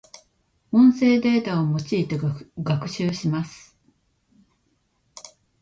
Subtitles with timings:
[0.71, 2.17] 音声データを用いて
[2.57, 3.77] 学習します。